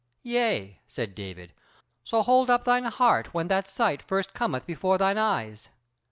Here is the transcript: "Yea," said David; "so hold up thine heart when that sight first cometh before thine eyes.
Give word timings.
"Yea," 0.23 0.79
said 0.87 1.13
David; 1.13 1.53
"so 2.03 2.23
hold 2.23 2.49
up 2.49 2.63
thine 2.63 2.85
heart 2.85 3.35
when 3.35 3.47
that 3.49 3.67
sight 3.67 4.01
first 4.01 4.33
cometh 4.33 4.65
before 4.65 4.97
thine 4.97 5.19
eyes. 5.19 5.69